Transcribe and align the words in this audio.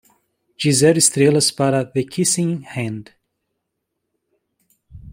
Dê 0.59 0.71
zero 0.79 0.97
estrelas 1.03 1.47
para 1.59 1.85
The 1.93 2.03
Kissing 2.11 2.53
Hand 2.73 3.05